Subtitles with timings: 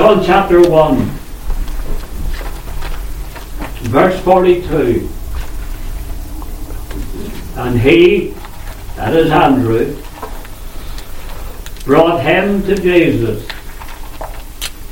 [0.00, 0.96] John chapter 1,
[3.90, 5.06] verse 42.
[7.56, 8.28] And he,
[8.96, 9.94] that is Andrew,
[11.84, 13.46] brought him to Jesus.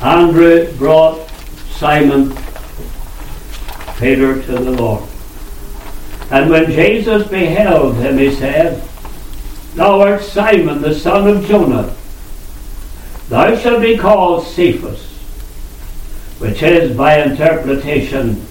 [0.02, 1.26] Andrew brought
[1.70, 2.36] Simon
[3.98, 5.08] Peter to the Lord.
[6.30, 8.86] And when Jesus beheld him, he said,
[9.74, 11.96] Thou art Simon, the son of Jonah.
[13.28, 15.02] Thou shalt be called Cephas,
[16.38, 18.42] which is by interpretation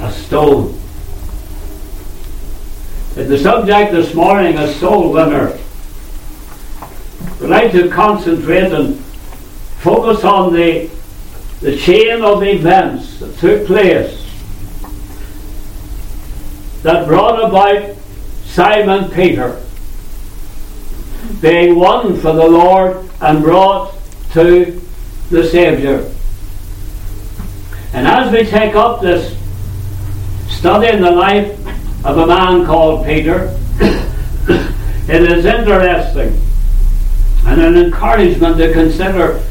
[0.00, 0.80] a stone.
[3.14, 5.58] The subject this morning, a soul winner.
[7.38, 8.98] We'd like to concentrate and
[9.78, 10.88] focus on the,
[11.60, 14.22] the chain of events that took place
[16.82, 17.94] that brought about
[18.46, 19.63] Simon Peter
[21.40, 23.94] being won for the Lord and brought
[24.32, 24.80] to
[25.30, 26.10] the Saviour.
[27.92, 29.36] And as we take up this
[30.48, 31.58] study in the life
[32.04, 33.56] of a man called Peter,
[35.08, 36.40] it is interesting
[37.46, 39.42] and an encouragement to consider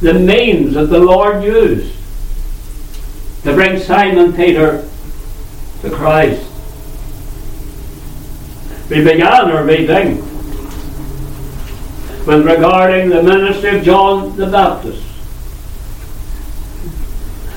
[0.00, 1.96] the means that the Lord used
[3.42, 4.88] to bring Simon Peter
[5.82, 6.44] to Christ.
[8.90, 10.27] We began our reading
[12.28, 15.02] with regarding the ministry of John the Baptist.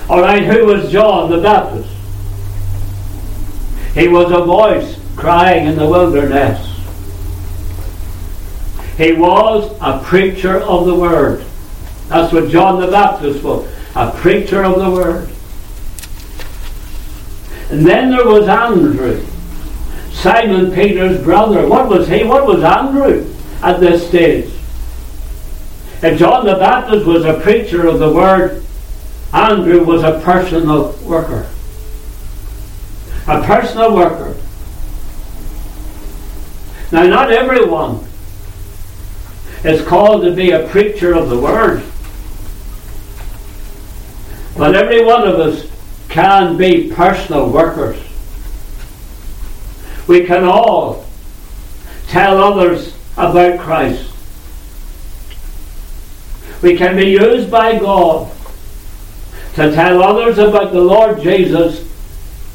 [0.10, 1.90] All right, who was John the Baptist?
[3.94, 6.66] He was a voice crying in the wilderness.
[8.96, 11.46] He was a preacher of the Word.
[12.08, 15.30] That's what John the Baptist was a preacher of the Word.
[17.72, 19.26] And then there was Andrew,
[20.14, 21.68] Simon Peter's brother.
[21.68, 22.24] What was he?
[22.24, 23.30] What was Andrew
[23.62, 24.50] at this stage?
[26.04, 28.64] If John the Baptist was a preacher of the Word,
[29.34, 31.48] Andrew was a personal worker.
[33.28, 34.36] A personal worker.
[36.92, 38.06] Now, not everyone
[39.64, 41.84] is called to be a preacher of the Word.
[44.58, 45.70] But every one of us
[46.10, 47.98] can be personal workers.
[50.08, 51.06] We can all
[52.08, 54.11] tell others about Christ.
[56.62, 58.32] We can be used by God
[59.56, 61.88] to tell others about the Lord Jesus,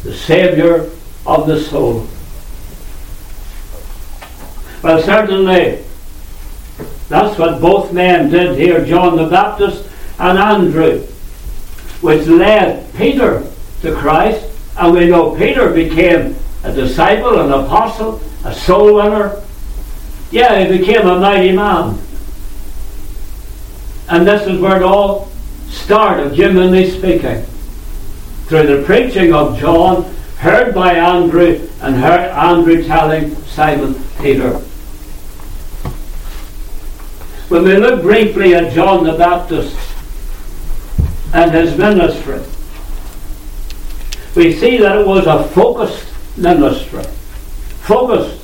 [0.03, 0.89] the Saviour
[1.27, 2.06] of the soul.
[4.83, 5.84] Well, certainly,
[7.09, 11.00] that's what both men did here, John the Baptist and Andrew,
[12.00, 13.45] which led Peter
[13.83, 14.45] to Christ.
[14.78, 19.43] And we know Peter became a disciple, an apostle, a soul winner.
[20.31, 21.99] Yeah, he became a mighty man.
[24.09, 25.28] And this is where it all
[25.69, 27.43] started, humanly speaking.
[28.47, 30.05] Through the preaching of John,
[30.39, 34.61] heard by Andrew, and heard Andrew telling Simon Peter.
[37.49, 39.77] When we look briefly at John the Baptist
[41.33, 42.41] and his ministry,
[44.34, 46.06] we see that it was a focused
[46.37, 47.05] ministry.
[47.83, 48.43] Focused.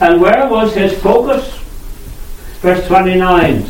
[0.00, 1.65] And where was his focus?
[2.60, 3.64] Verse 29.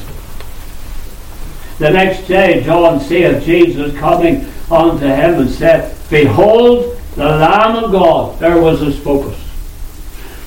[1.79, 7.93] The next day, John seeth Jesus coming unto him and said, Behold, the Lamb of
[7.93, 8.39] God.
[8.39, 9.39] There was his focus.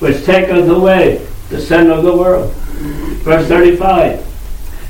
[0.00, 2.52] Which taketh away the sin of the world.
[3.22, 4.26] Verse 35.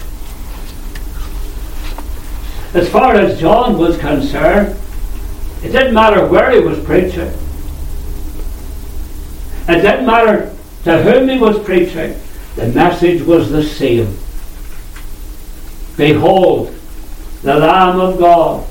[2.74, 4.76] As far as John was concerned,
[5.62, 7.32] it didn't matter where he was preaching.
[9.68, 10.54] It didn't matter
[10.84, 12.18] to whom he was preaching.
[12.56, 14.18] The message was the same.
[15.98, 16.74] Behold,
[17.42, 18.66] the Lamb of God.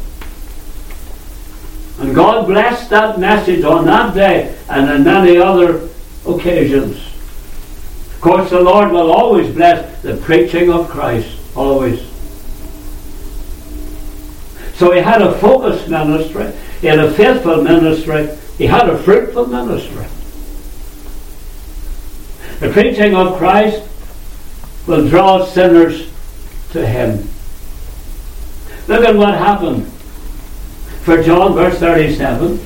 [2.03, 5.87] And God blessed that message on that day and on many other
[6.27, 6.97] occasions.
[6.97, 11.39] Of course, the Lord will always bless the preaching of Christ.
[11.55, 12.01] Always.
[14.75, 16.51] So he had a focused ministry,
[16.81, 18.27] he had a faithful ministry,
[18.57, 20.05] he had a fruitful ministry.
[22.59, 23.81] The preaching of Christ
[24.87, 26.11] will draw sinners
[26.71, 27.29] to him.
[28.89, 29.89] Look at what happened
[31.03, 32.59] for John, verse 37.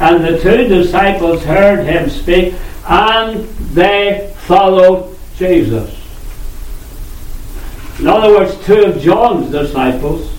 [0.00, 2.54] And the two disciples heard him speak,
[2.88, 6.00] and they followed Jesus.
[8.00, 10.30] In other words, two of John's disciples.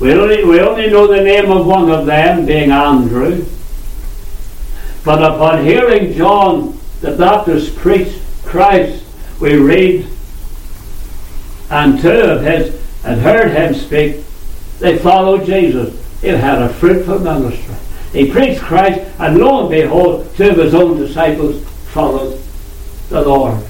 [0.00, 3.44] We only, we only know the name of one of them, being Andrew.
[5.04, 9.04] But upon hearing John the Baptist preach Christ,
[9.38, 10.06] we read,
[11.70, 14.24] and two of his had heard him speak,
[14.80, 15.94] they followed Jesus.
[16.22, 17.74] It had a fruitful ministry.
[18.12, 22.40] He preached Christ, and lo and behold, two of his own disciples followed
[23.08, 23.62] the Lord.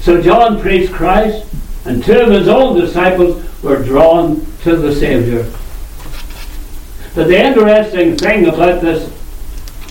[0.00, 1.46] So John preached Christ,
[1.86, 5.50] and two of his own disciples were drawn to the Savior.
[7.14, 9.08] But the interesting thing about this,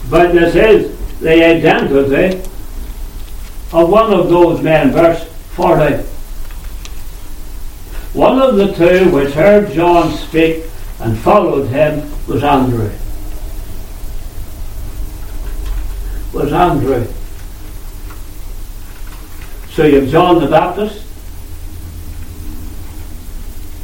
[0.08, 2.38] about this is the identity
[3.72, 5.24] of one of those men, verse
[5.56, 6.13] 40.
[8.14, 10.66] One of the two which heard John speak
[11.00, 12.92] and followed him was Andrew.
[16.32, 17.08] Was Andrew.
[19.72, 21.04] So you have John the Baptist.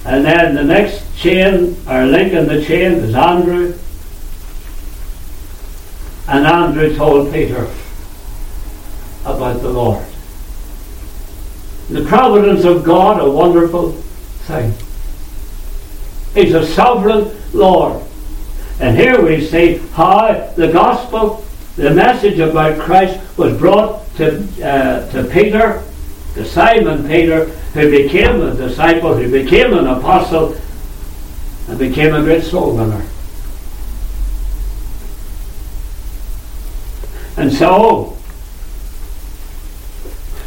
[0.06, 3.78] And then the next chain, or link in the chain, is Andrew.
[6.28, 7.68] And Andrew told Peter
[9.26, 10.06] about the Lord.
[11.90, 14.04] The providence of God, a wonderful
[14.50, 14.74] thing.
[16.34, 18.04] He's a sovereign Lord.
[18.80, 25.10] And here we see how the gospel, the message about Christ, was brought to, uh,
[25.12, 25.84] to Peter,
[26.34, 30.56] to Simon Peter, who became a disciple, who became an apostle,
[31.68, 33.06] and became a great soul winner.
[37.38, 38.18] And so,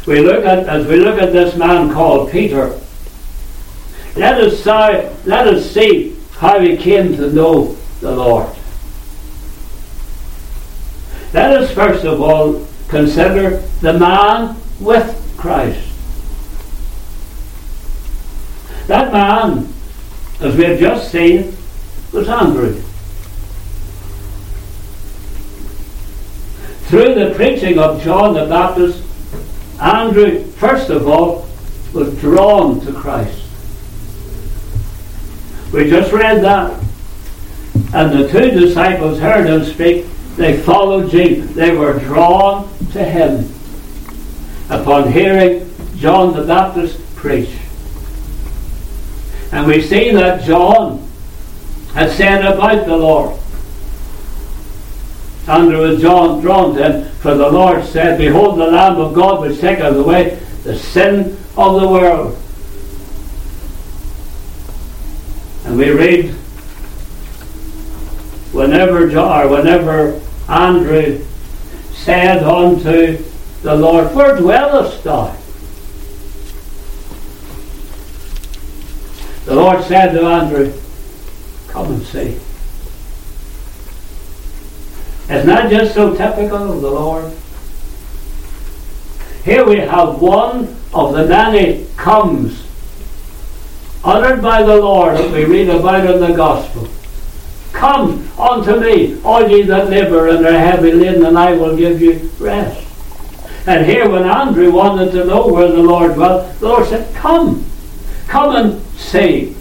[0.05, 2.79] we look at as we look at this man called Peter,
[4.15, 8.55] let us, say, let us see how he came to know the Lord.
[11.33, 15.89] Let us first of all consider the man with Christ.
[18.87, 19.73] That man,
[20.41, 21.55] as we have just seen,
[22.11, 22.79] was Andrew.
[26.87, 29.01] Through the preaching of John the Baptist,
[29.81, 31.47] Andrew, first of all,
[31.93, 33.42] was drawn to Christ.
[35.73, 36.79] We just read that.
[37.93, 40.05] And the two disciples heard him speak.
[40.35, 41.51] They followed Jesus.
[41.55, 43.51] They were drawn to him
[44.69, 47.49] upon hearing John the Baptist preach.
[49.51, 51.07] And we see that John
[51.93, 53.39] had said about the Lord.
[55.47, 59.41] Andrew was John drawn to him, for the Lord said, Behold the Lamb of God
[59.41, 62.37] which taketh away the sin of the world.
[65.73, 66.29] And we read,
[68.53, 71.25] whenever John, whenever Andrew
[71.93, 73.17] said unto
[73.63, 75.35] the Lord, Where dwellest thou?
[79.45, 80.79] The Lord said to Andrew,
[81.69, 82.39] Come and see.
[85.33, 87.33] Isn't that just so typical of the Lord?
[89.43, 92.63] Here we have one of the many comes
[94.03, 96.87] uttered by the Lord that we read about in the Gospel.
[97.71, 102.01] Come unto me, all ye that labour and are heavy laden, and I will give
[102.01, 102.87] you rest.
[103.65, 107.65] And here, when Andrew wanted to know where the Lord dwelt, the Lord said, Come,
[108.27, 109.55] come and see.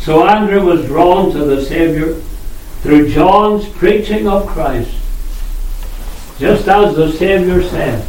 [0.00, 2.14] So Andrew was drawn to the Saviour
[2.82, 4.94] through John's preaching of Christ,
[6.38, 8.06] just as the Saviour said.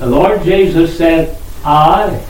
[0.00, 2.24] The Lord Jesus said, I,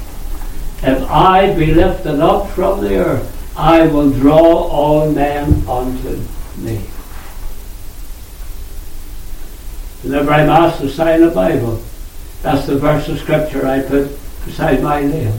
[0.83, 6.21] if I be lifted up from the earth, I will draw all men unto
[6.57, 6.79] me.
[10.03, 11.81] Whenever I'm asked to sign a Bible,
[12.43, 15.35] that's the verse of Scripture I put beside my name.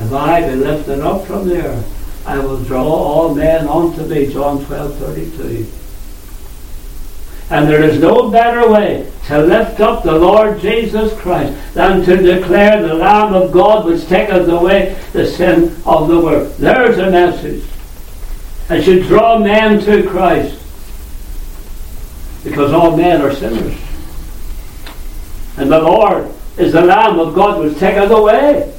[0.00, 4.32] If I be lifted up from the earth, I will draw all men unto me.
[4.32, 5.85] John 12, 32.
[7.48, 12.16] And there is no better way to lift up the Lord Jesus Christ than to
[12.16, 16.52] declare the Lamb of God which taketh away the sin of the world.
[16.56, 17.64] There's a message.
[18.68, 20.60] And should draw men to Christ.
[22.42, 23.78] Because all men are sinners.
[25.56, 28.72] And the Lord is the Lamb of God which taketh away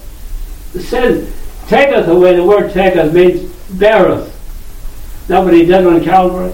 [0.73, 1.31] the sin.
[1.67, 4.33] Taketh away, the word taketh means beareth.
[5.27, 6.53] That what he did on Calvary?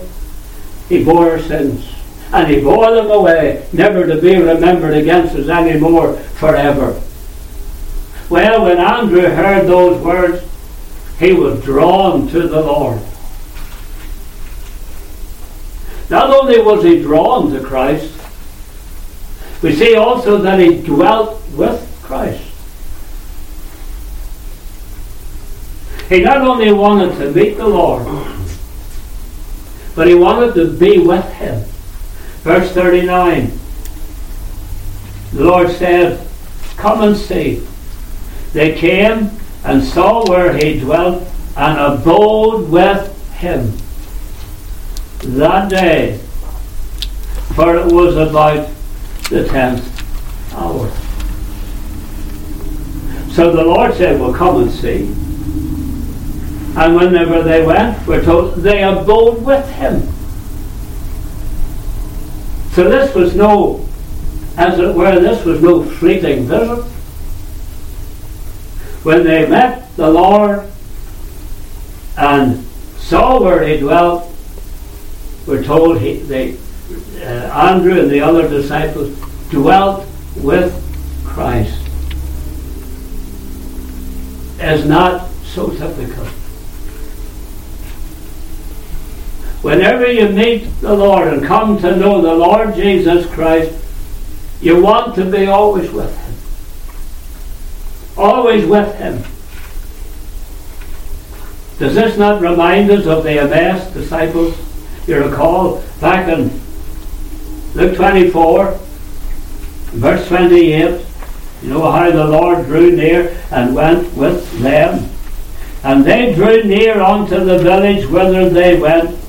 [0.90, 1.94] He bore our sins
[2.34, 7.00] and he bore them away, never to be remembered against us any more forever.
[8.28, 10.44] Well, when Andrew heard those words,
[11.20, 13.00] he was drawn to the Lord.
[16.10, 18.12] Not only was he drawn to Christ,
[19.62, 22.44] we see also that he dwelt with Christ.
[26.10, 28.06] He not only wanted to meet the Lord,
[29.96, 31.64] but he wanted to be with him.
[32.44, 33.58] Verse 39
[35.32, 36.28] The Lord said,
[36.76, 37.66] Come and see.
[38.52, 39.32] They came
[39.64, 43.72] and saw where he dwelt and abode with him
[45.38, 46.18] that day,
[47.56, 48.70] for it was about
[49.30, 50.92] the tenth hour.
[53.32, 55.06] So the Lord said, Well, come and see.
[56.76, 60.13] And whenever they went, we're told they abode with him.
[62.74, 63.88] So this was no,
[64.58, 66.84] as it were, this was no fleeting visit.
[69.04, 70.68] When they met the Lord
[72.18, 72.66] and
[72.98, 74.28] saw where he dwelt,
[75.46, 76.58] we're told he, they,
[77.20, 79.16] uh, Andrew and the other disciples
[79.52, 80.74] dwelt with
[81.26, 81.80] Christ.
[84.60, 86.26] Is not so typical.
[89.64, 93.74] Whenever you meet the Lord and come to know the Lord Jesus Christ,
[94.62, 96.36] you want to be always with Him.
[98.18, 99.24] Always with Him.
[101.80, 104.54] Does this not remind us of the Emmaus disciples?
[105.08, 106.52] You recall back in
[107.74, 108.78] Luke 24,
[109.94, 111.06] verse 28,
[111.62, 115.10] you know how the Lord drew near and went with them.
[115.86, 119.23] And they drew near unto the village whither they went,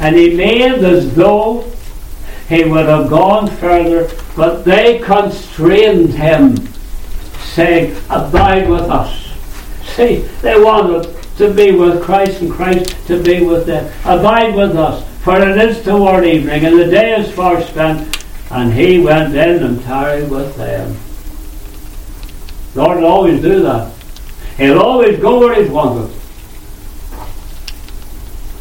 [0.00, 1.70] and he made as though
[2.48, 6.56] he would have gone further, but they constrained him,
[7.38, 9.32] saying, Abide with us.
[9.94, 13.92] See, they wanted to be with Christ and Christ to be with them.
[14.04, 18.24] Abide with us, for it is toward evening, and the day is far spent.
[18.48, 20.96] And he went in and tarried with them.
[22.76, 23.92] Lord will always do that.
[24.56, 26.14] He'll always go where he's wanted.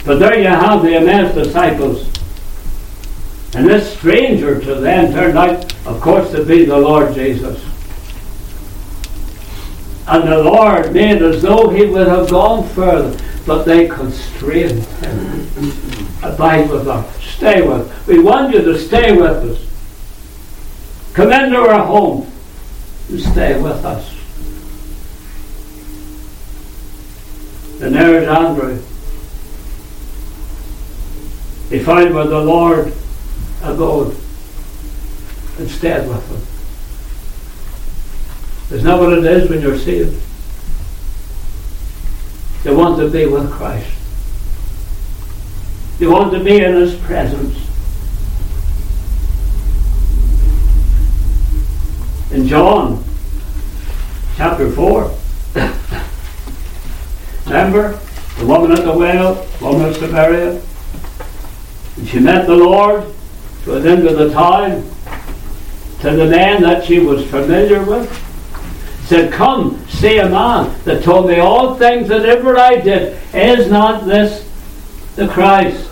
[0.05, 2.07] But there you have the Emmaus disciples.
[3.55, 7.63] And this stranger to them turned out, of course, to be the Lord Jesus.
[10.07, 15.47] And the Lord made as though he would have gone further, but they constrained him.
[16.21, 17.23] Abide with us.
[17.23, 18.07] Stay with us.
[18.07, 19.65] We want you to stay with us.
[21.13, 22.31] Come into our home
[23.09, 24.11] and stay with us.
[27.81, 28.81] And there's Andrew.
[31.69, 32.93] He found where the Lord
[33.63, 34.15] abode
[35.57, 36.41] and stayed with them.
[38.75, 40.21] Isn't that what it is when you're saved?
[42.63, 43.91] You want to be with Christ.
[45.99, 47.57] You want to be in His presence.
[52.31, 53.03] In John
[54.35, 55.03] chapter 4,
[57.45, 57.99] remember
[58.37, 60.61] the woman at the well, woman of Samaria,
[61.97, 63.05] and she met the Lord,
[63.63, 64.83] she went into the time
[66.01, 68.11] to the man that she was familiar with.
[69.07, 73.17] said, Come, see a man that told me all things that ever I did.
[73.33, 74.47] Is not this
[75.15, 75.89] the Christ?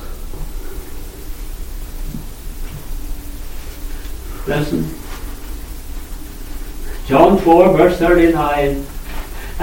[4.45, 4.83] Listen.
[7.07, 8.85] John 4, verse 39.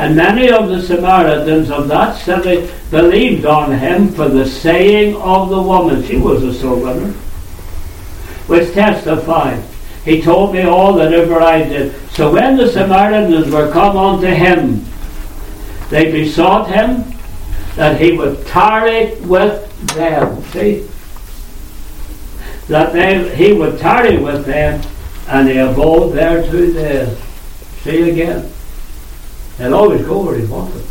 [0.01, 5.51] And many of the Samaritans of that city believed on him for the saying of
[5.51, 6.03] the woman.
[6.03, 7.13] She was a soul winner.
[8.47, 9.63] Which testified,
[10.07, 11.95] He told me all that ever I did.
[12.13, 14.87] So when the Samaritans were come unto him,
[15.91, 17.05] they besought him
[17.77, 20.43] that he would tarry with them.
[20.45, 20.89] See?
[22.69, 24.81] That they, he would tarry with them,
[25.29, 27.19] and he abode there two days.
[27.83, 28.51] See again.
[29.61, 30.83] He'll always go where he wanted.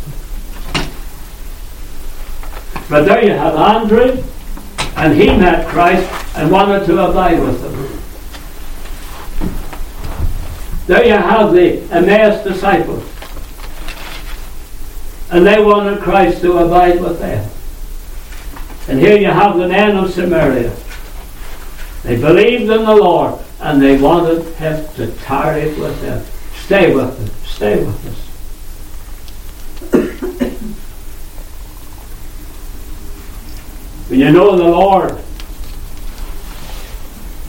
[2.88, 4.22] But there you have Andrew,
[4.94, 8.00] and he met Christ and wanted to abide with him.
[10.86, 13.04] There you have the Emmaus disciples.
[15.32, 17.50] And they wanted Christ to abide with them.
[18.88, 20.76] And here you have the men of Samaria.
[22.04, 26.24] They believed in the Lord and they wanted him to tarry with them.
[26.54, 27.30] Stay with them.
[27.44, 28.29] Stay with us.
[34.10, 35.16] When you know the Lord,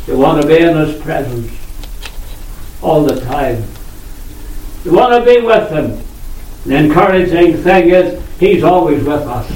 [0.05, 1.51] you want to be in His presence
[2.83, 3.63] all the time.
[4.85, 5.99] You want to be with Him.
[6.67, 9.49] The encouraging thing is, He's always with us.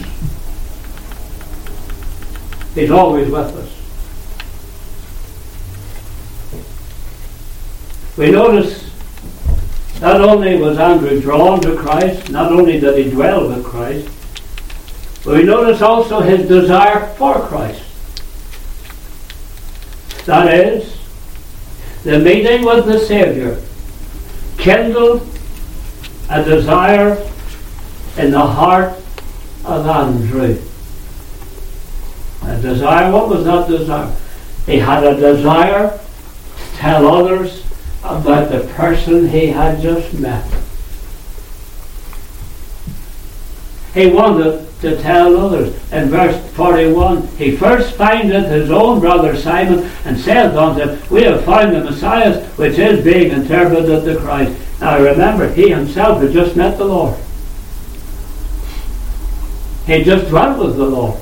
[2.74, 3.71] He's always with us.
[8.17, 8.89] We notice
[10.01, 14.09] not only was Andrew drawn to Christ, not only did he dwell with Christ,
[15.25, 17.82] but we notice also his desire for Christ.
[20.25, 20.96] That is,
[22.03, 23.60] the meeting with the Saviour
[24.60, 25.27] kindled
[26.29, 27.17] a desire
[28.17, 28.94] in the heart
[29.65, 30.62] of Andrew.
[32.44, 34.15] A desire, what was that desire?
[34.67, 37.63] He had a desire to tell others
[38.04, 40.45] about the person he had just met.
[43.95, 45.74] He wanted to tell others.
[45.91, 51.24] In verse 41, he first findeth his own brother Simon and saith unto him, We
[51.24, 54.58] have found the Messiah, which is being interpreted the Christ.
[54.80, 57.17] Now remember, he himself had just met the Lord.
[59.86, 61.19] He just dwelt with the Lord.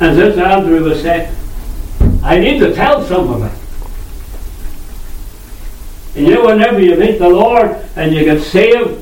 [0.00, 1.34] And this Andrew was saying,
[2.22, 3.54] I need to tell somebody.
[6.16, 8.99] And you know, whenever you meet the Lord and you get saved,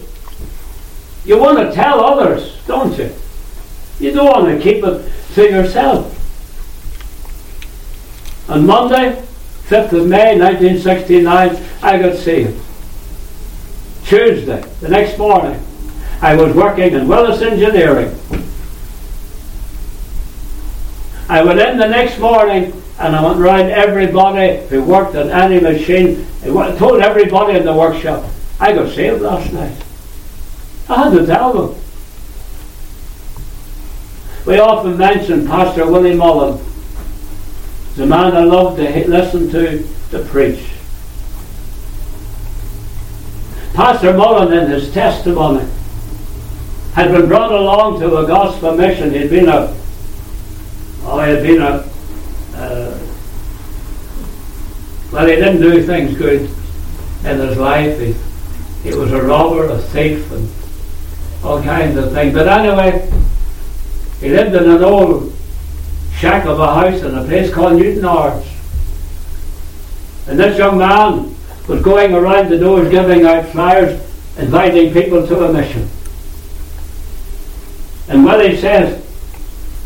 [1.29, 3.15] you want to tell others, don't you?
[4.01, 6.15] You don't want to keep it to yourself.
[8.49, 9.23] On Monday,
[9.67, 12.59] 5th of May 1969, I got saved.
[14.07, 15.63] Tuesday, the next morning,
[16.23, 18.19] I was working in Willis Engineering.
[21.29, 25.61] I went in the next morning and I went round everybody who worked on any
[25.61, 26.27] machine.
[26.43, 28.25] I told everybody in the workshop,
[28.59, 29.85] I got saved last night.
[30.89, 31.83] I had to tell them.
[34.47, 36.65] We often mention Pastor Willie Mullen.
[37.99, 40.71] A man I love to listen to to preach.
[43.75, 45.69] Pastor Mullen, in his testimony,
[46.95, 49.13] had been brought along to a gospel mission.
[49.13, 49.75] He'd been a,
[51.03, 51.89] oh, he had been a
[52.55, 52.99] uh,
[55.13, 56.51] well, he didn't do things good
[57.25, 57.99] in his life.
[57.99, 58.15] He,
[58.83, 60.49] he was a robber, a thief, and
[61.43, 62.35] all kinds of things.
[62.35, 63.11] But anyway,
[64.21, 65.33] he lived in an old
[66.17, 68.47] shack of a house in a place called Newtownards.
[70.27, 71.35] And this young man
[71.69, 74.01] was going around the doors giving out flyers,
[74.37, 75.89] inviting people to a mission.
[78.09, 79.05] And Willie says,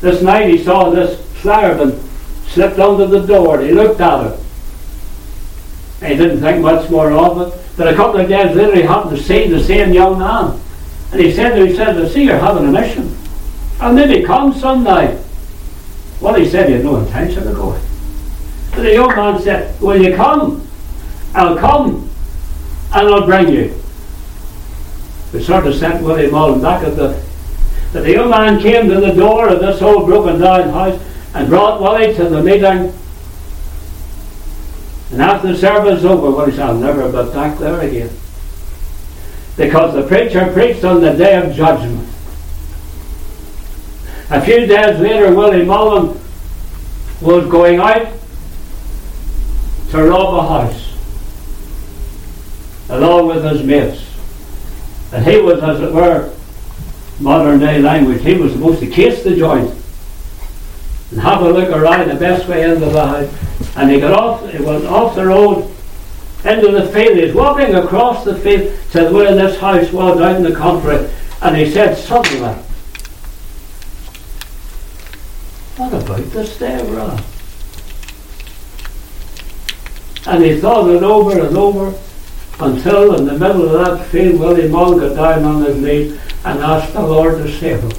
[0.01, 2.01] this night he saw this flyer been
[2.47, 3.61] slipped under the door.
[3.61, 4.39] He looked at it.
[6.01, 7.61] He didn't think much more of it.
[7.77, 10.61] But a couple of days later, he happened to see the same young man.
[11.13, 13.15] And he said to he said, I see you're having a mission.
[13.79, 15.23] I'll maybe come someday.
[16.21, 17.83] Well, he said he had no intention of going.
[18.71, 20.67] But the young man said, Will you come?
[21.35, 22.09] I'll come
[22.95, 23.75] and I'll bring you.
[25.33, 27.23] We sort of sent Willie Mullen back at the.
[27.93, 31.01] But the young man came to the door of this old broken down house
[31.35, 32.95] and brought Willie to the meeting.
[35.11, 38.11] And after the service was over, Willie said, I'll never be back there again.
[39.57, 42.09] Because the preacher preached on the day of judgment.
[44.31, 46.19] A few days later, Willie Mullen
[47.21, 48.09] was going out
[49.91, 50.89] to rob a house.
[52.89, 54.05] along with his mates.
[55.13, 56.35] And he was, as it were,
[57.21, 59.71] modern day language, he was supposed to case the joint
[61.11, 63.77] and have a look around the best way into the house.
[63.77, 65.72] And he got off, he went off the road
[66.45, 67.19] into the field.
[67.19, 71.09] He's walking across the field to where this house was out in the country.
[71.41, 72.55] And he said suddenly,
[75.77, 76.81] What about this there?
[80.27, 81.99] And he thought it over and over
[82.61, 86.61] until in the middle of that field Willie Mull got down on his knees and
[86.61, 87.93] asked the Lord to save him.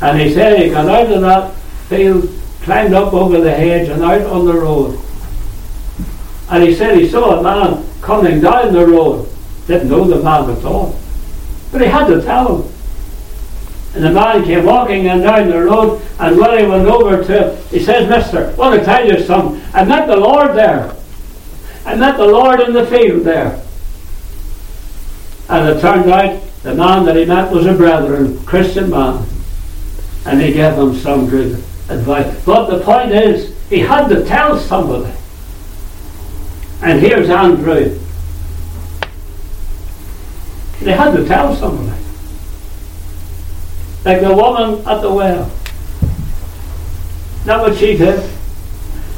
[0.00, 1.54] And he said he got out of that
[1.88, 2.28] field,
[2.68, 5.00] climbed up over the hedge and out on the road.
[6.50, 9.26] And he said he saw a man coming down the road.
[9.66, 10.94] Didn't know the man at all.
[11.72, 12.72] But he had to tell him.
[13.94, 17.32] And the man came walking and down the road, and when he went over to
[17.32, 19.62] him, he says, Mister, I want to tell you something.
[19.72, 20.94] I met the Lord there.
[21.86, 23.62] I met the Lord in the field there.
[25.48, 29.26] And it turned out the man that he met was a brethren, Christian man.
[30.26, 32.44] And he gave him some good advice.
[32.44, 35.12] But the point is, he had to tell somebody.
[36.82, 37.98] And here's Andrew.
[40.80, 42.00] They had to tell somebody.
[44.04, 45.50] Like the woman at the well.
[47.44, 48.30] Not what she did.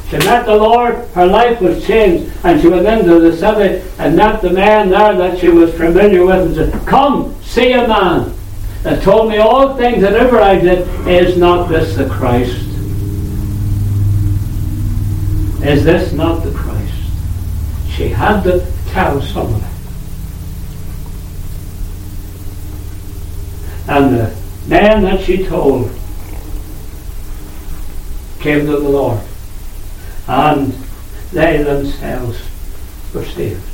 [0.09, 4.17] She met the Lord, her life was changed, and she went into the city and
[4.17, 8.35] met the man there that she was familiar with and said, Come, see a man
[8.83, 10.87] that told me all things that ever I did.
[11.07, 12.67] Is not this the Christ?
[15.63, 16.93] Is this not the Christ?
[17.89, 19.65] She had to tell somebody.
[23.87, 24.35] And the
[24.67, 25.91] man that she told
[28.39, 29.21] came to the Lord
[30.27, 30.73] and
[31.31, 32.41] they themselves
[33.13, 33.70] were saved.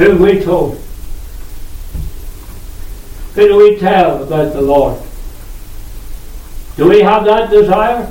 [0.00, 0.80] Who we told?
[3.34, 4.98] Who do we tell about the Lord?
[6.78, 8.10] Do we have that desire?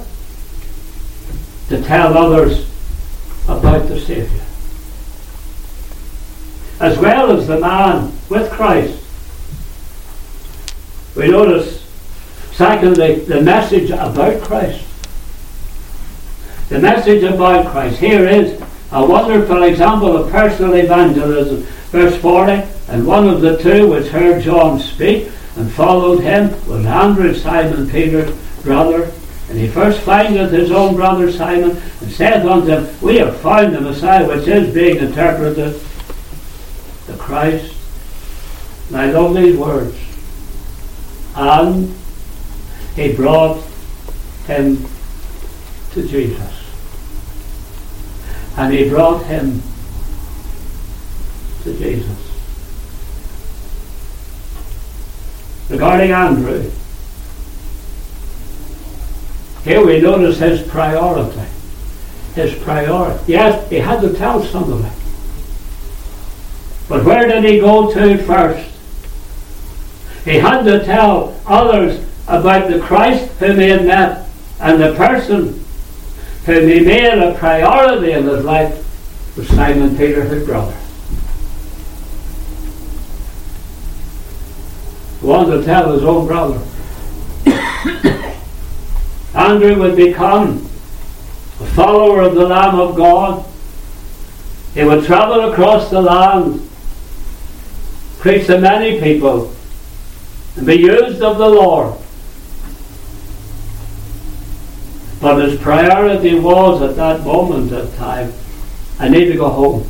[1.69, 2.69] To tell others
[3.47, 4.45] about the Saviour.
[6.79, 9.03] As well as the man with Christ.
[11.15, 11.79] We notice
[12.59, 14.83] Secondly, the message about Christ.
[16.67, 17.99] The message about Christ.
[17.99, 21.65] Here is a wonderful example of personal evangelism.
[21.91, 22.51] Verse 40,
[22.89, 27.89] and one of the two which heard John speak and followed him was Andrew, Simon
[27.89, 29.11] Peter's brother.
[29.49, 31.71] And he first findeth his own brother Simon
[32.01, 35.81] and saith unto him, We have found the Messiah, which is being interpreted
[37.07, 37.75] the Christ.
[38.89, 39.97] And I love these words.
[41.35, 41.95] And
[42.95, 43.63] he brought
[44.45, 44.85] him
[45.91, 46.53] to Jesus.
[48.55, 49.63] And he brought him
[51.63, 52.17] to Jesus.
[55.69, 56.71] Regarding Andrew,
[59.63, 61.41] here we notice his priority.
[62.33, 63.31] His priority.
[63.31, 64.93] Yes, he had to tell somebody.
[66.87, 68.67] But where did he go to first?
[70.25, 74.27] He had to tell others about the Christ whom he had met
[74.59, 75.63] and the person
[76.45, 80.78] whom he made a priority in his life was Simon Peter, his brother.
[85.29, 86.59] Wanted to tell his own brother.
[89.35, 90.57] Andrew would become
[91.59, 93.45] a follower of the Lamb of God.
[94.73, 96.67] He would travel across the land,
[98.17, 99.53] preach to many people,
[100.55, 101.95] and be used of the Lord.
[105.21, 108.33] But his priority was at that moment of time,
[108.97, 109.89] I need to go home.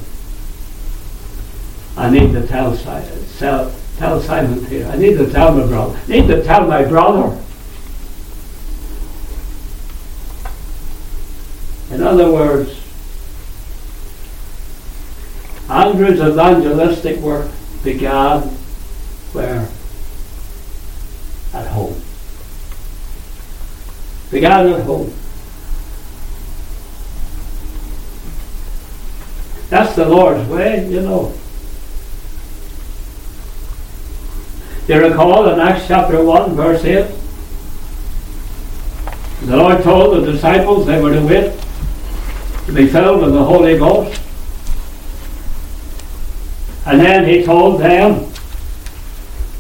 [1.96, 4.88] I need to tell, tell, tell Simon Peter.
[4.88, 6.00] I need to tell my brother.
[6.08, 7.38] I need to tell my brother.
[11.92, 12.80] In other words,
[15.70, 17.52] Andrew's evangelistic work
[17.84, 18.42] began
[19.34, 19.68] where?
[21.54, 22.02] At home.
[24.32, 25.14] Began at home.
[29.70, 31.34] That's the Lord's way, you know.
[34.90, 37.06] You recall in Acts chapter 1, verse 8,
[39.44, 41.54] the Lord told the disciples they were to wait
[42.66, 44.20] to be filled with the Holy Ghost.
[46.88, 48.34] And then he told them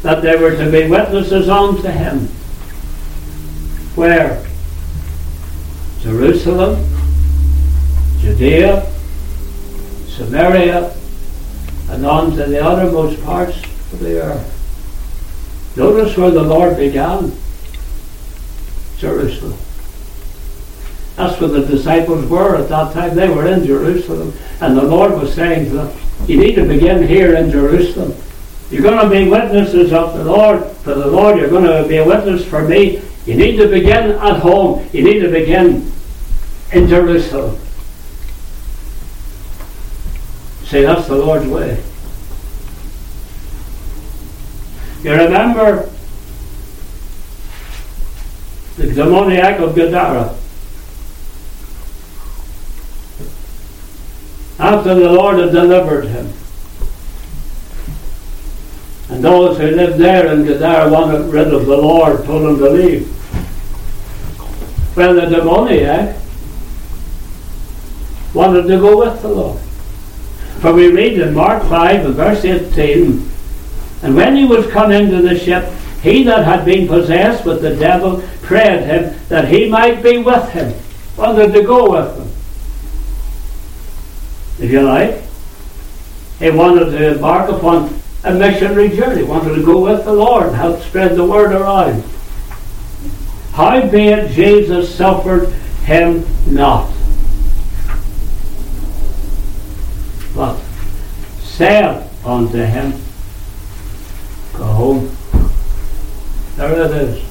[0.01, 2.21] that they were to be witnesses unto him.
[3.93, 4.43] Where?
[5.99, 6.83] Jerusalem,
[8.17, 8.91] Judea,
[10.07, 10.91] Samaria,
[11.89, 13.61] and on to the uttermost parts
[13.93, 14.58] of the earth.
[15.79, 17.31] Notice where the Lord began
[18.97, 19.57] Jerusalem.
[21.15, 23.15] That's where the disciples were at that time.
[23.15, 24.33] They were in Jerusalem.
[24.59, 28.13] And the Lord was saying to them, You need to begin here in Jerusalem.
[28.69, 30.69] You're going to be witnesses of the Lord.
[30.83, 33.01] For the Lord, you're going to be a witness for me.
[33.25, 34.85] You need to begin at home.
[34.91, 35.89] You need to begin
[36.73, 37.57] in Jerusalem.
[40.65, 41.81] See, that's the Lord's way.
[45.01, 45.89] You remember
[48.75, 50.35] the demoniac of Gadara.
[54.59, 56.33] After the Lord had delivered him.
[59.09, 62.69] And those who lived there in Gadara wanted rid of the Lord, told him to
[62.69, 63.07] leave.
[64.97, 66.17] Well, the demoniac
[68.33, 69.59] wanted to go with the Lord.
[70.59, 73.29] For we read in Mark 5 and verse 18,
[74.01, 75.65] And when he was come into the ship,
[76.01, 80.49] he that had been possessed with the devil prayed him that he might be with
[80.49, 80.73] him,
[81.17, 82.29] wanted to go with him.
[84.63, 85.21] If you like,
[86.39, 90.55] he wanted to embark upon a missionary journey, wanted to go with the Lord and
[90.55, 92.03] help spread the word around.
[93.53, 95.49] Howbeit Jesus suffered
[95.83, 96.91] him not.
[100.33, 100.57] But
[101.41, 102.93] said unto him,
[104.59, 105.17] Go home.
[106.57, 107.25] There it is.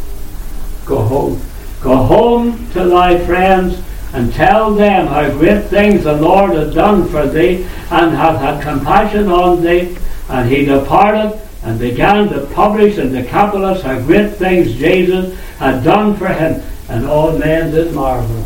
[0.86, 1.42] Go home.
[1.82, 3.82] Go home to thy friends
[4.14, 8.62] and tell them how great things the Lord has done for thee and hath had
[8.62, 9.94] compassion on thee.
[10.30, 16.16] And he departed and began to publish in Decapolis how great things Jesus had done
[16.16, 16.62] for him.
[16.88, 18.42] And all men did marvel.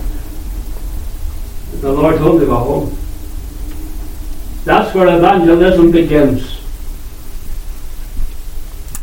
[1.80, 2.98] The Lord told him to go home.
[4.64, 6.51] That's where evangelism begins.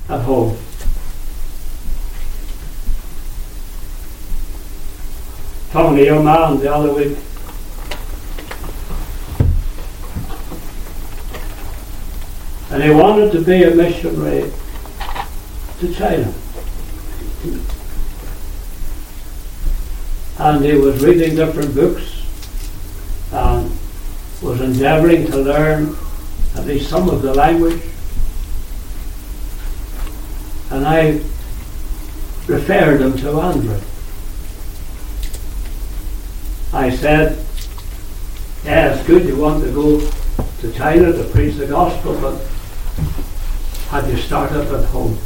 [0.10, 0.58] At home.
[5.72, 7.16] Talking to a young man the other week.
[12.72, 14.52] And he wanted to be a missionary
[15.80, 16.34] to China.
[20.40, 22.24] And he was reading different books
[23.32, 23.72] and
[24.42, 25.96] was endeavouring to learn
[26.56, 27.89] at least some of the language.
[30.72, 31.22] And I
[32.48, 33.80] referred him to Andrew.
[36.72, 37.44] I said,
[38.64, 40.00] Yeah, it's good you want to go
[40.62, 42.40] to China to preach the gospel, but
[43.90, 45.18] have you started at home?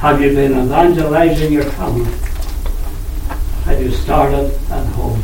[0.00, 2.10] Have you been evangelizing your family?
[3.64, 5.22] Have you started at home?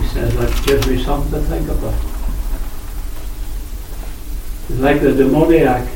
[0.00, 2.13] He said, that gives me something to think about.
[4.70, 5.88] Like the demoniac.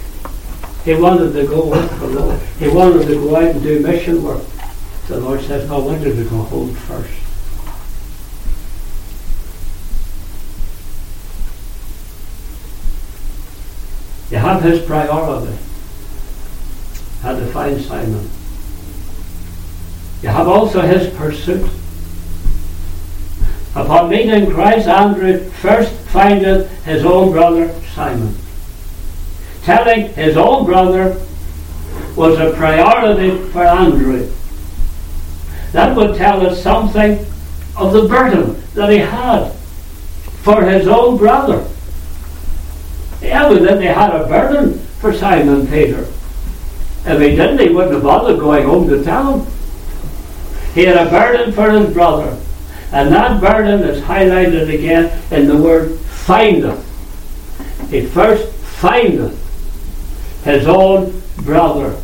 [0.84, 2.40] He wanted to go with the Lord.
[2.58, 4.42] He wanted to go out and do mission work.
[5.08, 7.12] The Lord says, I want you to go home first.
[14.30, 15.56] You have his priority.
[17.22, 18.30] Had to find Simon.
[20.22, 21.70] You have also his pursuit.
[23.74, 28.36] Upon meeting Christ, Andrew first findeth his own brother Simon.
[29.68, 31.22] Telling his own brother
[32.16, 34.32] was a priority for Andrew.
[35.72, 37.18] That would tell us something
[37.76, 39.52] of the burden that he had
[40.40, 41.68] for his own brother.
[43.20, 46.06] Evidently, He had a burden for Simon Peter.
[47.04, 49.46] If he didn't, he wouldn't have bothered going home to town.
[50.72, 52.38] He had a burden for his brother.
[52.90, 57.90] And that burden is highlighted again in the word "find." findeth.
[57.90, 59.47] He first find findeth
[60.44, 62.00] his own brother.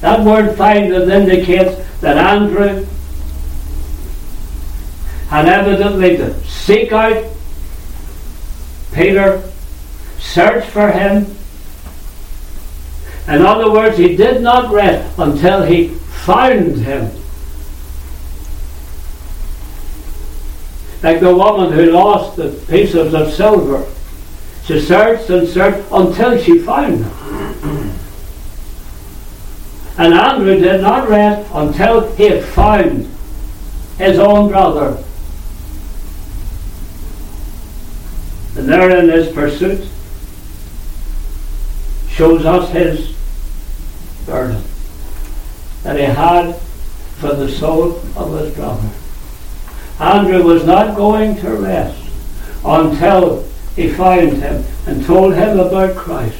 [0.00, 2.86] That word findeth indicates that Andrew
[5.28, 7.24] had evidently to seek out
[8.92, 9.42] Peter,
[10.18, 11.26] search for him.
[13.26, 17.10] In other words, he did not rest until he found him.
[21.02, 23.86] Like the woman who lost the pieces of silver.
[24.68, 27.90] She searched and searched until she found him.
[29.96, 33.08] And Andrew did not rest until he had found
[33.96, 35.02] his own brother.
[38.56, 39.88] And therein his pursuit
[42.10, 43.16] shows us his
[44.26, 44.62] burden
[45.82, 46.56] that he had
[47.16, 48.90] for the soul of his brother.
[49.98, 52.02] Andrew was not going to rest
[52.62, 56.36] until he found him and told him about Christ.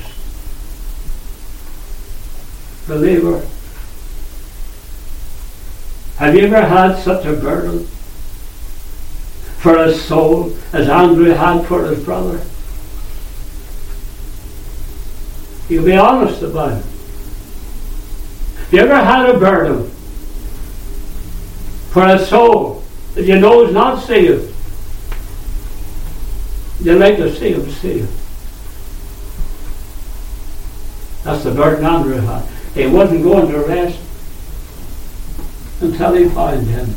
[2.88, 3.46] Believer,
[6.16, 7.86] have you ever had such a burden
[9.58, 12.44] for his soul as Andrew had for his brother?
[15.68, 16.84] You be honest about it.
[18.56, 19.88] Have you ever had a burden
[21.90, 22.82] for a soul
[23.14, 24.56] that you know is not saved?
[26.80, 28.08] You like to see him saved.
[31.24, 32.46] That's the burden Andrew had.
[32.74, 33.98] He wasn't going to rest
[35.80, 36.94] until he found him.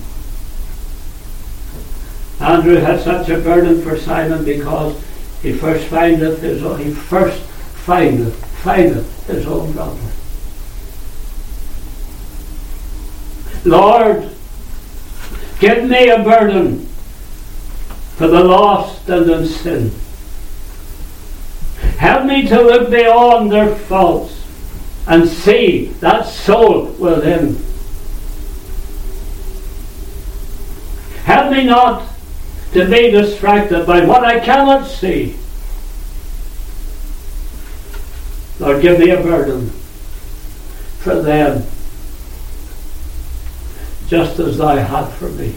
[2.39, 5.01] Andrew had such a burden for Simon because
[5.41, 9.99] he first findeth his own, he first findeth, findeth his own brother.
[13.63, 14.29] Lord,
[15.59, 16.90] give me a burden
[18.15, 19.91] for the lost and in sin.
[21.97, 24.43] Help me to look beyond their faults
[25.07, 27.55] and see that soul within.
[31.23, 32.07] Help me not
[32.73, 35.35] to be distracted by what I cannot see.
[38.59, 39.69] Lord, give me a burden
[40.99, 41.65] for them,
[44.07, 45.55] just as Thou had for me.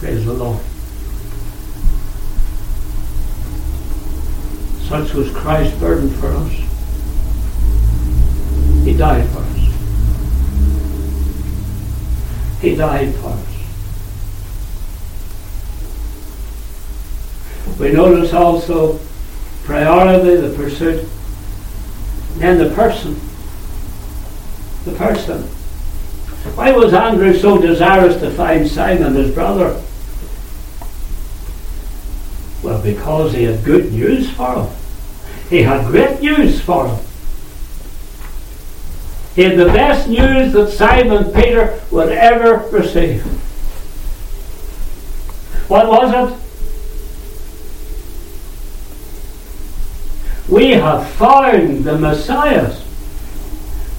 [0.00, 0.60] Praise the Lord.
[4.88, 6.52] Such was Christ's burden for us.
[8.86, 9.58] He died for us.
[12.62, 13.44] He died for us.
[17.78, 18.98] We notice also
[19.64, 21.06] priority, the pursuit,
[22.40, 23.20] and the person.
[24.86, 25.42] The person.
[26.54, 29.82] Why was Andrew so desirous to find Simon, his brother?
[32.62, 34.77] Well, because he had good news for him.
[35.48, 36.98] He had great news for him.
[39.34, 43.22] He had the best news that Simon Peter would ever receive.
[45.68, 46.38] What was it?
[50.50, 52.72] We have found the Messiah,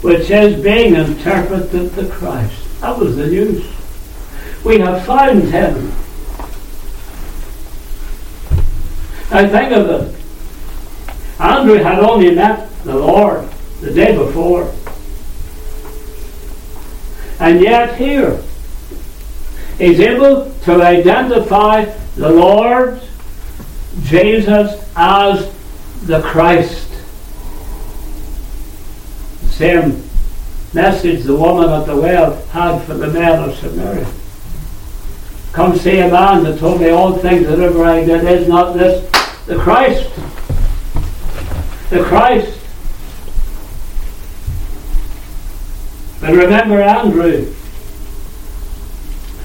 [0.02, 2.82] which is being interpreted the Christ.
[2.82, 3.66] That was the news.
[4.66, 5.94] We have found him.
[9.32, 10.19] Now think of it.
[11.40, 13.50] Andrew had only met the Lord
[13.80, 14.74] the day before.
[17.40, 18.42] And yet here,
[19.78, 23.02] he's able to identify the Lord
[24.04, 25.54] Jesus as
[26.04, 26.88] the Christ.
[29.48, 30.04] Same
[30.74, 34.08] message the woman at the well had for the man of Samaria.
[35.54, 38.24] Come see a man that told me all things that ever I did.
[38.26, 39.10] Is not this
[39.46, 40.10] the Christ?
[41.90, 42.60] The Christ.
[46.22, 47.54] And remember, Andrew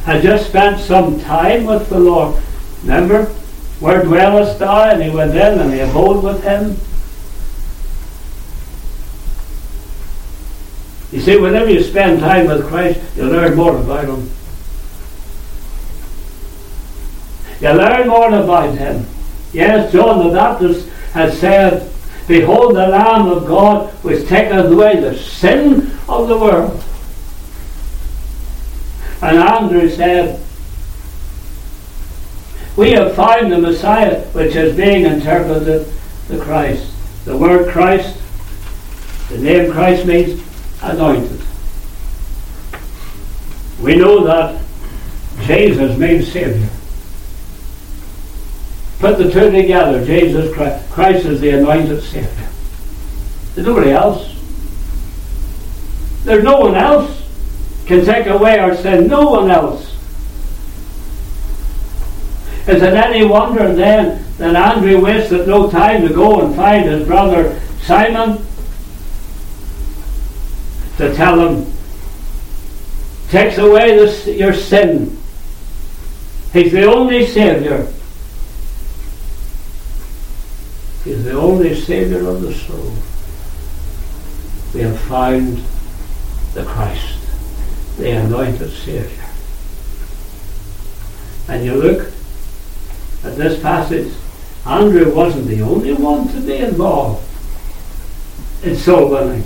[0.04, 2.42] had just spent some time with the Lord.
[2.82, 3.24] Remember?
[3.80, 4.90] Where dwellest thou?
[4.90, 6.76] And he went in and he abode with him.
[11.12, 14.30] You see, whenever you spend time with Christ, you learn more about him.
[17.60, 19.06] You learn more about him.
[19.52, 21.93] Yes, John the Baptist has said,
[22.26, 26.82] Behold the Lamb of God which taketh away the sin of the world.
[29.20, 30.40] And Andrew said,
[32.76, 35.86] We have found the Messiah which is being interpreted
[36.28, 36.90] the Christ.
[37.24, 38.18] The word Christ,
[39.28, 40.42] the name Christ means
[40.82, 41.40] anointed.
[43.80, 44.62] We know that
[45.42, 46.68] Jesus means Saviour.
[49.04, 50.02] Put the two together.
[50.02, 50.90] Jesus Christ.
[50.90, 52.48] Christ is the anointed Savior.
[53.54, 54.34] There's nobody else.
[56.24, 57.22] There's no one else
[57.84, 59.06] can take away our sin.
[59.06, 59.94] No one else.
[62.66, 67.06] Is it any wonder then that Andrew wasted no time to go and find his
[67.06, 68.38] brother Simon
[70.96, 71.70] to tell him,
[73.28, 75.14] takes away this, your sin.
[76.54, 77.86] He's the only Saviour.
[81.06, 82.92] is the only Saviour of the soul.
[84.72, 85.62] We have found
[86.54, 87.18] the Christ,
[87.98, 89.28] the anointed Saviour.
[91.48, 92.08] And you look
[93.22, 94.12] at this passage,
[94.64, 97.28] Andrew wasn't the only one to be involved
[98.62, 99.44] in soul winning.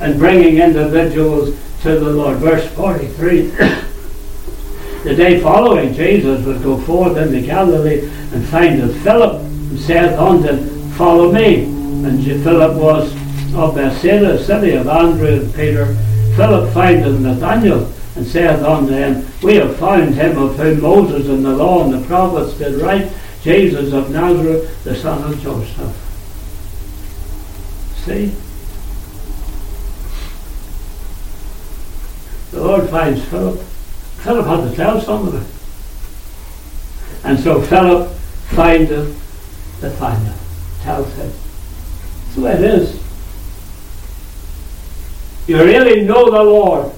[0.00, 2.38] and bringing individuals to the Lord.
[2.38, 3.42] Verse 43.
[5.04, 8.00] the day following, Jesus would go forth into Galilee
[8.32, 11.64] and find findeth Philip and saith unto Follow me.
[11.64, 13.14] And Philip was
[13.54, 15.94] of Bethsaida, city of Andrew and Peter.
[16.36, 21.44] Philip findeth Nathanael and saith unto him, We have found him of whom Moses and
[21.44, 25.94] the law and the prophets did write, Jesus of Nazareth, the son of Joseph.
[28.04, 28.34] See?
[32.52, 33.60] The Lord finds Philip.
[33.60, 35.44] Philip had to tell somebody.
[37.22, 38.10] And so Philip
[38.48, 40.45] findeth the tells
[40.86, 41.32] him.
[42.36, 43.02] That's it is.
[45.46, 46.92] You really know the Lord.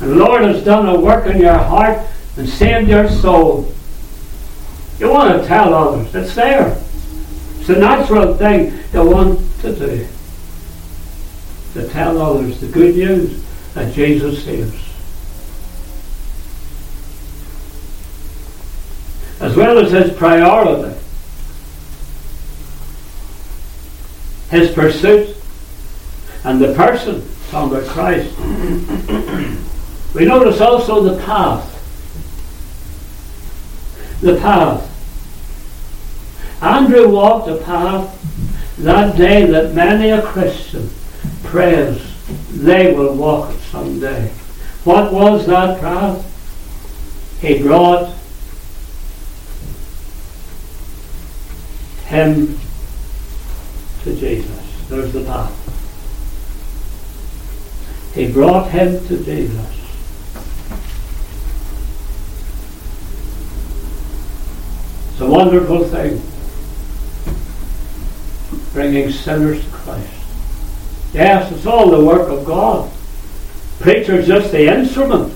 [0.00, 2.00] And the Lord has done a work in your heart
[2.36, 3.72] and saved your soul.
[4.98, 6.14] You want to tell others.
[6.14, 6.76] It's there.
[7.60, 10.06] It's a natural thing you want to do.
[11.74, 13.42] To tell others the good news
[13.74, 14.78] that Jesus saves.
[19.40, 21.01] As well as his priority,
[24.52, 25.34] his pursuit,
[26.44, 28.38] and the person, talking about Christ.
[30.14, 31.70] we notice also the path.
[34.20, 34.90] The path.
[36.62, 40.90] Andrew walked a path that day that many a Christian
[41.44, 41.98] prays
[42.50, 44.28] they will walk it someday.
[44.84, 46.28] What was that path?
[47.40, 48.14] He brought
[52.04, 52.58] him
[54.04, 54.88] to Jesus.
[54.88, 55.58] There's the path.
[58.14, 59.66] He brought him to Jesus.
[65.10, 66.20] It's a wonderful thing.
[68.72, 70.12] Bringing sinners to Christ.
[71.14, 72.90] Yes, it's all the work of God.
[73.80, 75.32] Preacher's just the instrument.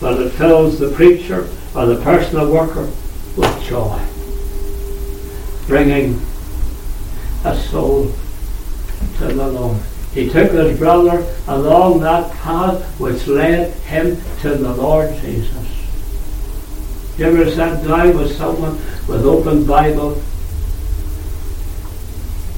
[0.00, 2.90] But it fills the preacher or the personal worker
[3.36, 4.00] with joy.
[5.66, 6.20] Bringing
[7.44, 8.12] a soul
[9.18, 9.80] to the Lord.
[10.12, 15.50] He took his brother along that path which led him to the Lord Jesus.
[17.18, 18.76] You ever sat down with someone
[19.08, 20.22] with open Bible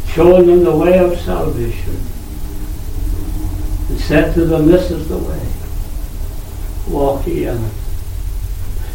[0.09, 2.01] showing them the way of salvation
[3.89, 5.47] and said to them, This is the way.
[6.89, 7.73] Walk ye in it.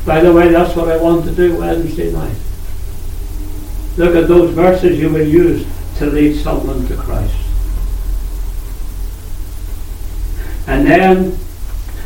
[0.05, 2.35] By the way, that's what I want to do Wednesday night.
[4.01, 5.63] Look at those verses you will use
[5.99, 7.35] to lead someone to Christ.
[10.65, 11.37] And then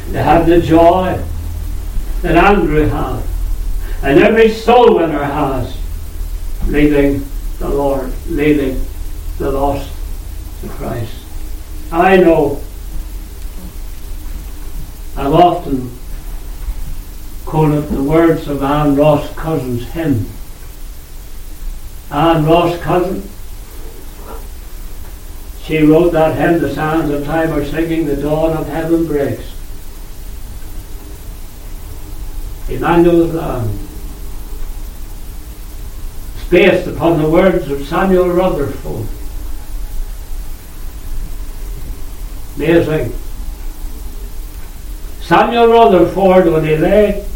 [0.10, 1.24] they have the joy
[2.22, 3.24] that Andrew had,
[4.04, 5.78] and every soul winner has,
[6.68, 7.26] leading
[7.60, 8.86] the Lord, leading
[9.38, 9.90] the lost
[10.64, 11.16] to Christ.
[11.94, 12.62] I know
[15.16, 15.98] I've often
[17.46, 20.35] quoted the words of Anne Ross Cousin's hymn.
[22.18, 23.30] Ah, Anne Ross Cousin
[25.66, 29.52] she wrote that hymn, The Sands of Time are singing, the dawn of heaven breaks.
[32.70, 33.80] Emmanuel's Land.
[36.52, 39.08] Based upon the words of Samuel Rutherford.
[42.58, 43.12] Amazing.
[45.22, 47.28] Samuel Rutherford, when he lay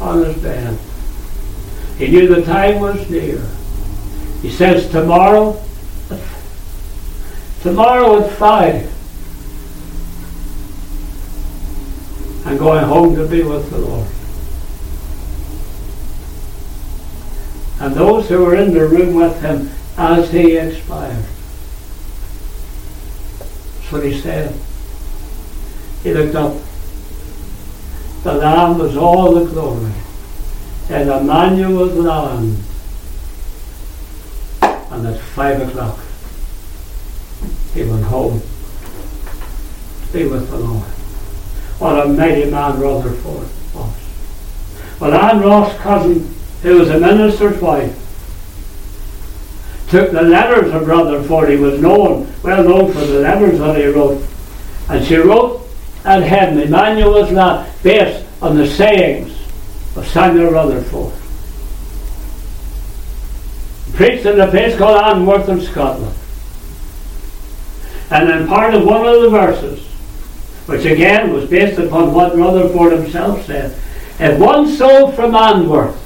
[0.00, 0.78] on his bed,
[1.98, 3.44] he knew the time was near.
[4.46, 5.60] He says, Tomorrow
[7.62, 8.92] Tomorrow at five.
[12.46, 14.06] I'm going home to be with the Lord.
[17.80, 19.68] And those who were in the room with him
[19.98, 21.24] as he expired.
[23.40, 24.54] That's what he said.
[26.04, 26.54] He looked up.
[28.22, 29.90] The Lamb was all the glory.
[30.88, 32.62] And Emmanuel's land.
[34.96, 35.98] And at five o'clock,
[37.74, 40.84] he went home to be with the Lord.
[41.78, 43.94] What a mighty man Rutherford was.
[44.98, 47.94] Well, Anne Ross Cousin, who was a minister's wife,
[49.90, 51.50] took the letters of Rutherford.
[51.50, 54.26] He was known, well known for the letters that he wrote.
[54.88, 55.68] And she wrote
[56.06, 59.30] at him, Emmanuel's Land, based on the sayings
[59.94, 61.12] of Samuel Rutherford.
[63.96, 66.14] Preached in a place called Anwoth in Scotland.
[68.10, 69.84] And in part of one of the verses,
[70.66, 73.76] which again was based upon what Rutherford himself said,
[74.18, 75.98] if one soul from Anwoth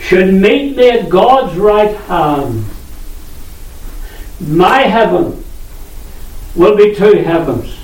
[0.00, 2.64] should meet me at God's right hand,
[4.40, 5.44] my heaven
[6.54, 7.76] will be two heavens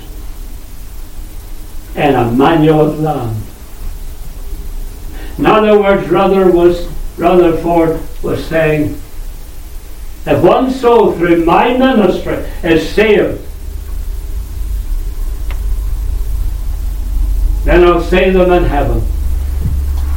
[1.95, 3.43] in Emmanuel's land.
[5.37, 8.99] In other words, Ruther was, Rutherford was saying,
[10.25, 13.41] if one soul through my ministry is saved,
[17.63, 19.01] then I'll see them in heaven.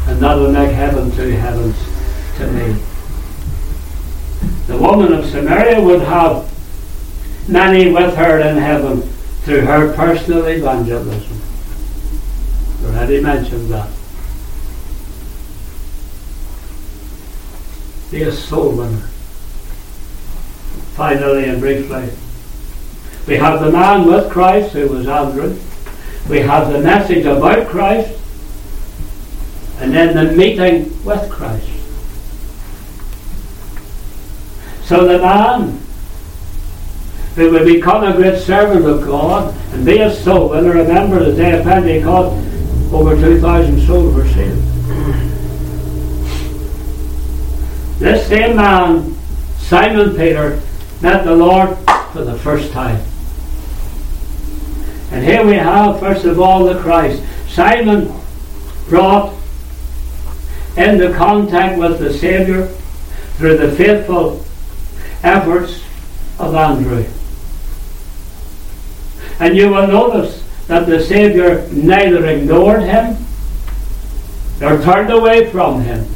[0.07, 1.77] And that'll make heaven two heavens
[2.37, 2.83] to me.
[4.67, 6.51] The woman of Samaria would have
[7.49, 9.03] many with her in heaven
[9.43, 11.41] through her personal evangelism.
[12.85, 13.94] Already mentioned that.
[18.33, 19.09] Soul winner.
[20.95, 22.09] Finally and briefly,
[23.27, 25.59] we have the man with Christ who was Andrew.
[26.29, 28.17] We have the message about Christ,
[29.79, 31.69] and then the meeting with Christ.
[34.85, 35.81] So the man
[37.35, 41.35] who would become a great servant of God and be a soul winner, remember the
[41.35, 42.37] day of Pentecost,
[42.93, 45.34] over 2,000 souls were saved.
[48.05, 49.17] This same man,
[49.57, 50.61] Simon Peter,
[51.01, 51.75] met the Lord
[52.13, 53.03] for the first time.
[55.11, 57.23] And here we have, first of all, the Christ.
[57.49, 58.13] Simon
[58.91, 59.33] brought
[60.77, 62.67] into contact with the Saviour
[63.39, 64.45] through the faithful
[65.23, 65.83] efforts
[66.39, 67.07] of Andrew.
[69.41, 73.17] And you will notice that the Saviour neither ignored him
[74.61, 76.14] nor turned away from him,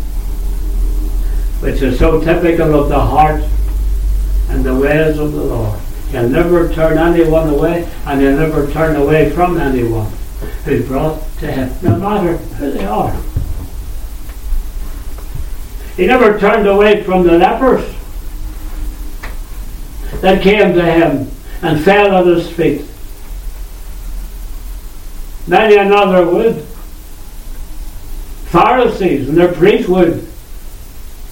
[1.60, 3.42] which is so typical of the heart
[4.48, 5.78] and the ways of the Lord.
[6.10, 10.10] He'll never turn anyone away, and he'll never turn away from anyone
[10.64, 13.14] who brought to him, no matter who they are.
[15.96, 17.94] He never turned away from the lepers
[20.20, 21.30] that came to him
[21.60, 22.84] and fell at his feet.
[25.46, 26.62] Many another would.
[28.46, 30.26] Pharisees and their priests would.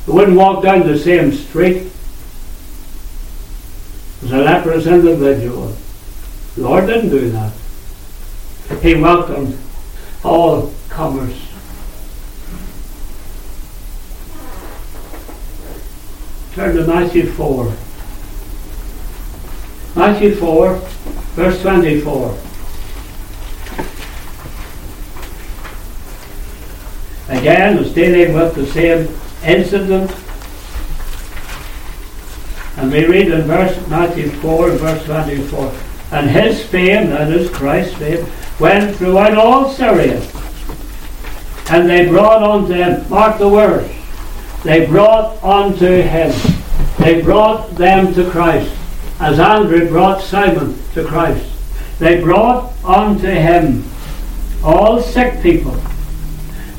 [0.07, 1.91] They wouldn't walk down the same street
[4.23, 5.77] as a leprous individual.
[6.55, 7.53] The Lord didn't do that.
[8.83, 9.59] He welcomed
[10.25, 11.37] all comers.
[16.55, 17.73] Turn to Matthew 4.
[19.97, 20.75] Matthew 4,
[21.35, 22.39] verse 24.
[27.29, 29.09] Again, it's dealing with the same
[29.47, 30.11] incident.
[32.77, 35.73] And we read in verse Matthew 4 and verse 24.
[36.13, 38.27] And his fame, that is Christ's fame,
[38.61, 40.21] went throughout all Syria.
[41.71, 43.93] And they brought unto him, mark the words,
[44.63, 46.33] they brought unto him,
[46.99, 48.73] they brought them to Christ,
[49.21, 51.51] as Andrew brought Simon to Christ.
[51.99, 53.85] They brought unto him
[54.63, 55.77] all sick people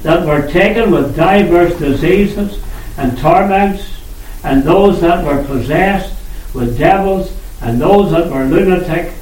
[0.03, 2.63] that were taken with diverse diseases
[2.97, 4.01] and torments,
[4.43, 6.15] and those that were possessed
[6.53, 7.31] with devils,
[7.61, 9.13] and those that were lunatic,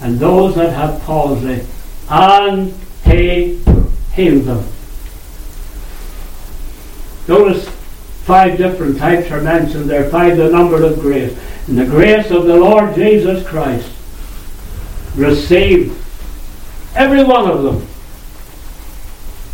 [0.00, 1.66] and those that had palsy,
[2.10, 2.74] and
[3.04, 3.62] he
[4.12, 4.66] healed them.
[7.26, 7.68] Notice
[8.24, 11.36] five different types are mentioned there, five the number of grace.
[11.66, 13.90] And the grace of the Lord Jesus Christ
[15.16, 15.96] received
[16.94, 17.86] every one of them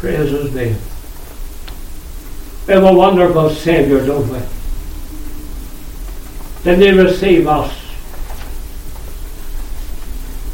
[0.01, 0.79] Praise his name.
[2.67, 4.39] We have a wonderful Saviour, don't we?
[6.65, 7.77] Didn't he receive us?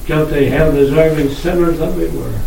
[0.05, 2.41] Guilty, hell deserving sinners that we were.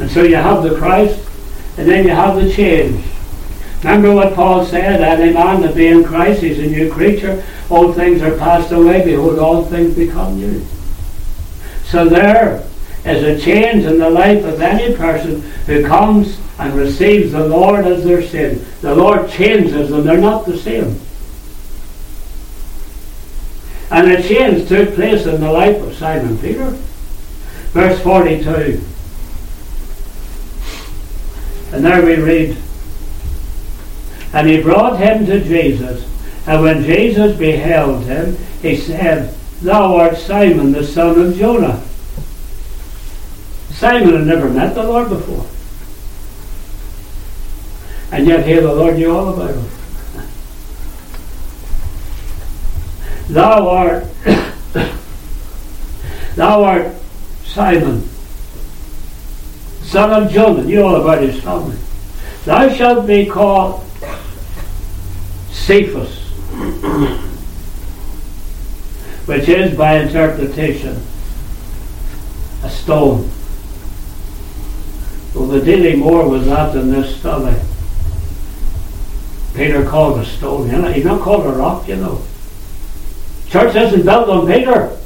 [0.00, 1.26] And so you have the Christ,
[1.78, 3.02] and then you have the change.
[3.78, 7.42] Remember what Paul said, any man that be in Christ is a new creature.
[7.70, 10.62] Old things are passed away, behold, all things become new.
[11.84, 12.62] So there,
[13.06, 17.86] is a change in the life of any person who comes and receives the Lord
[17.86, 18.64] as their sin.
[18.80, 21.00] The Lord changes them, they're not the same.
[23.90, 26.70] And a change took place in the life of Simon Peter.
[27.70, 28.82] Verse 42.
[31.72, 32.56] And there we read,
[34.32, 36.04] And he brought him to Jesus.
[36.46, 41.82] And when Jesus beheld him, he said, Thou art Simon the son of Jonah.
[43.78, 45.46] Simon had never met the Lord before.
[48.10, 49.66] And yet here the Lord knew all about him.
[53.28, 54.06] Thou art
[56.36, 56.94] Thou art
[57.44, 58.08] Simon,
[59.82, 60.68] son of Jonah.
[60.68, 61.78] You all about his family.
[62.44, 63.82] Thou shalt be called
[65.50, 66.18] Cephas,
[69.26, 71.02] which is by interpretation
[72.62, 73.30] a stone.
[75.36, 77.60] Well, we're dealing more with that in this study.
[79.54, 80.70] Peter called a stone.
[80.70, 82.22] You know, he's not called a rock, you know.
[83.50, 84.96] Church isn't built on Peter.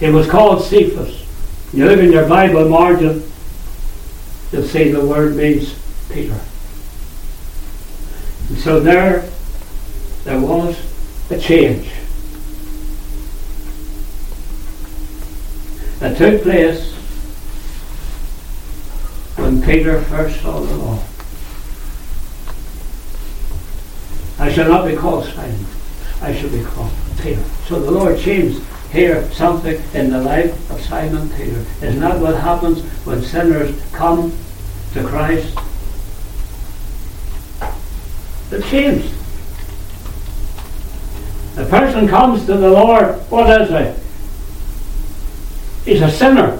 [0.00, 1.24] It was called Cephas.
[1.72, 3.22] You look in your Bible margin,
[4.50, 5.76] you'll see the word means
[6.10, 6.40] Peter.
[8.48, 9.30] And so there,
[10.24, 10.76] there was
[11.30, 11.88] a change
[16.00, 16.92] that took place
[19.52, 21.00] when Peter first saw the Lord.
[24.38, 25.66] I shall not be called Simon.
[26.22, 26.90] I shall be called
[27.20, 27.42] Peter.
[27.66, 31.64] So the Lord changed here something in the life of Simon Peter.
[31.82, 34.32] Isn't that what happens when sinners come
[34.94, 35.58] to Christ?
[38.48, 39.12] They're changed.
[41.58, 43.68] A person comes to the Lord, what is
[45.84, 45.92] he?
[45.92, 46.58] He's a sinner.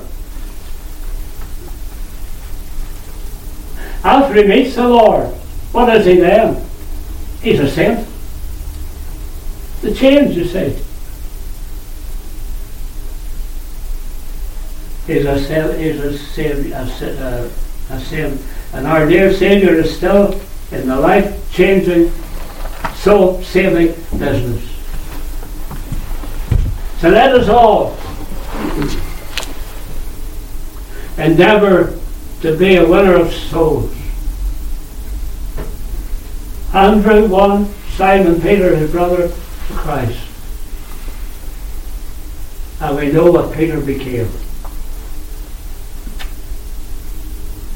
[4.04, 5.28] After he meets the Lord,
[5.72, 6.64] what is he then?
[7.40, 8.08] He's a saint.
[9.80, 10.76] The change, you see.
[15.06, 17.50] He's a saint, he's a saint, a,
[18.00, 18.40] saint.
[18.72, 20.40] And our dear Saviour is still
[20.70, 22.10] in the life-changing,
[22.94, 23.88] soul-saving
[24.18, 24.68] business.
[26.98, 27.96] So let us all
[31.18, 31.98] endeavour
[32.42, 33.94] to be a winner of souls.
[36.74, 40.18] Andrew won Simon Peter, his brother, to Christ.
[42.80, 44.28] And we know what Peter became.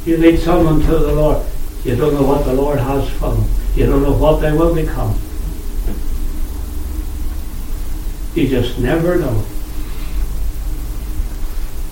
[0.04, 1.46] You lead someone to the Lord.
[1.84, 3.48] You don't know what the Lord has for them.
[3.76, 5.16] You don't know what they will become.
[8.34, 9.44] You just never know.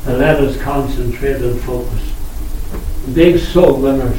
[0.07, 2.14] And let us concentrate and focus.
[3.13, 4.19] Big soul winners.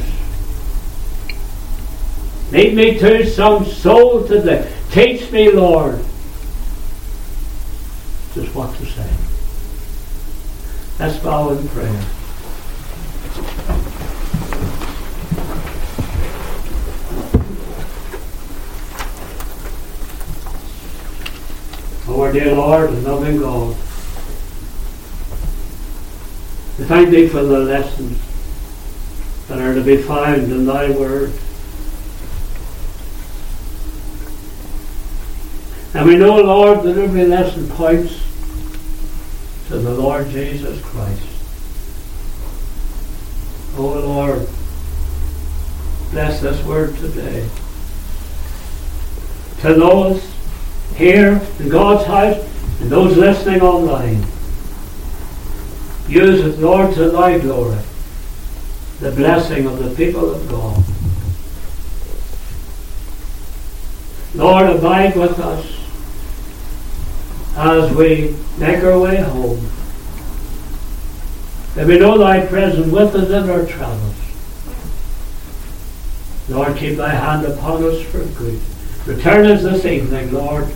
[2.52, 4.72] Lead me to some soul today.
[4.92, 5.98] Teach me, Lord,
[8.32, 9.10] just what to say.
[11.00, 12.04] Let's bow in prayer.
[22.08, 23.76] Our dear Lord and loving God,
[26.78, 28.35] we thank Thee for the lessons
[29.48, 31.32] that are to be found in Thy Word.
[35.94, 38.20] And we know, Lord, that every lesson points
[39.68, 41.22] to the Lord Jesus Christ.
[43.78, 44.48] Oh Lord,
[46.10, 47.48] bless this word today.
[49.60, 50.32] To those
[50.94, 52.46] here in God's house
[52.80, 54.24] and those listening online,
[56.08, 57.78] use it, Lord, to thy glory,
[59.00, 60.82] the blessing of the people of God.
[64.34, 65.76] Lord, abide with us
[67.56, 69.70] as we make our way home.
[71.74, 74.14] That we know thy presence with us in our travels.
[76.48, 78.60] Lord, keep thy hand upon us for good.
[79.06, 80.66] Return us this evening, Lord,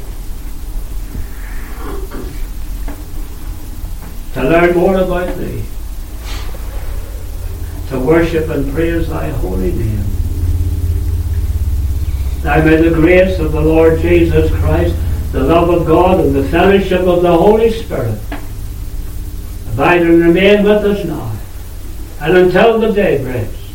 [4.35, 5.65] to learn more about thee,
[7.91, 10.05] to worship and praise thy holy name.
[12.45, 14.97] Now may the grace of the Lord Jesus Christ
[15.33, 18.19] the love of God and the fellowship of the Holy Spirit
[19.73, 21.37] abide and remain with us now
[22.21, 23.73] and until the day breaks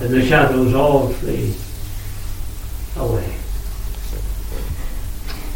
[0.00, 1.54] and the shadows all flee
[2.96, 3.36] away.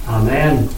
[0.08, 0.68] Amen.